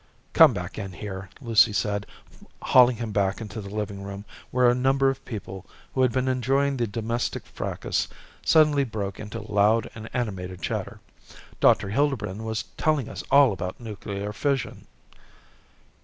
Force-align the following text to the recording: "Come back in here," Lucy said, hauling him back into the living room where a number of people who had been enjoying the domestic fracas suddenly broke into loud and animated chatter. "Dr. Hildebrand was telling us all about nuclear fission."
"Come 0.33 0.51
back 0.51 0.79
in 0.79 0.93
here," 0.93 1.29
Lucy 1.41 1.71
said, 1.71 2.07
hauling 2.59 2.95
him 2.95 3.11
back 3.11 3.39
into 3.39 3.61
the 3.61 3.69
living 3.69 4.01
room 4.01 4.25
where 4.49 4.67
a 4.67 4.73
number 4.73 5.11
of 5.11 5.23
people 5.25 5.63
who 5.93 6.01
had 6.01 6.11
been 6.11 6.27
enjoying 6.27 6.75
the 6.77 6.87
domestic 6.87 7.45
fracas 7.45 8.07
suddenly 8.43 8.83
broke 8.83 9.19
into 9.19 9.41
loud 9.41 9.91
and 9.93 10.09
animated 10.11 10.59
chatter. 10.59 11.01
"Dr. 11.59 11.89
Hildebrand 11.89 12.43
was 12.45 12.63
telling 12.77 13.07
us 13.09 13.23
all 13.29 13.53
about 13.53 13.79
nuclear 13.79 14.33
fission." 14.33 14.87